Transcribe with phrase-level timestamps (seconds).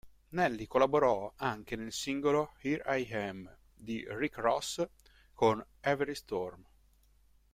[0.31, 4.83] Nelly collaborò anche nel singolo "Here I Am" di Rick Ross
[5.31, 6.65] con Avery Storm.